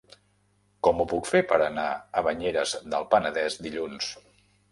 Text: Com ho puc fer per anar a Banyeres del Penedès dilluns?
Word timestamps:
Com 0.87 1.01
ho 1.01 1.05
puc 1.11 1.27
fer 1.31 1.41
per 1.51 1.59
anar 1.65 1.85
a 2.21 2.25
Banyeres 2.29 2.73
del 2.95 3.07
Penedès 3.13 3.61
dilluns? 3.67 4.09